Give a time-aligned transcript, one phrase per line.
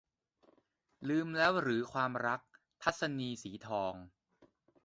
[1.09, 2.41] ลืมแล้วหรือความรัก-
[2.83, 3.93] ทัศนีย์ สีทอง